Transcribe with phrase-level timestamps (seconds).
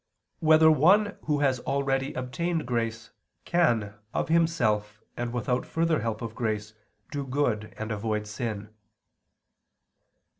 [0.41, 3.11] 9] Whether One Who Has Already Obtained Grace,
[3.45, 6.73] Can, of Himself and Without Further Help of Grace,
[7.11, 8.73] Do Good and Avoid Sin?